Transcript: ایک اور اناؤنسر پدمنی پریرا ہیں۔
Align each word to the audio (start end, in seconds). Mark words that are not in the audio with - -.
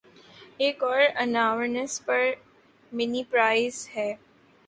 ایک 0.57 0.83
اور 0.83 1.01
اناؤنسر 1.15 2.03
پدمنی 2.05 3.23
پریرا 3.31 3.51
ہیں۔ 3.95 4.13